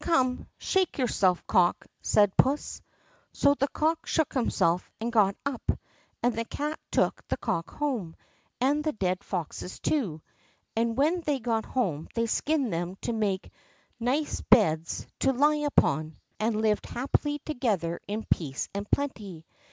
"Come, 0.00 0.48
shake 0.58 0.98
yourself, 0.98 1.46
cock!" 1.46 1.86
said 2.02 2.36
puss. 2.36 2.82
So 3.30 3.54
the 3.54 3.68
cock 3.68 4.04
shook 4.04 4.34
himself, 4.34 4.90
and 5.00 5.12
got 5.12 5.36
up, 5.46 5.62
and 6.24 6.34
the 6.34 6.44
cat 6.44 6.80
took 6.90 7.22
the 7.28 7.36
cock 7.36 7.70
home, 7.70 8.16
and 8.60 8.82
the 8.82 8.90
dead 8.90 9.22
foxes 9.22 9.78
too. 9.78 10.22
And 10.74 10.96
when 10.98 11.20
they 11.20 11.38
got 11.38 11.66
home 11.66 12.08
they 12.16 12.26
skinned 12.26 12.72
them 12.72 12.96
to 13.02 13.12
make 13.12 13.52
nice 14.00 14.40
beds 14.40 15.06
to 15.20 15.32
lie 15.32 15.54
upon, 15.64 16.16
and 16.40 16.60
lived 16.60 16.86
happily 16.86 17.38
together 17.38 18.00
in 18.08 18.26
peace 18.28 18.68
and 18.74 18.90
plenty. 18.90 19.46